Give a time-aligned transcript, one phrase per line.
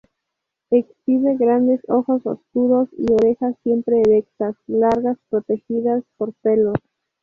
[0.71, 6.77] Exhibe grandes ojos oscuros y orejas siempre erectas, largas, protegidas por pelos.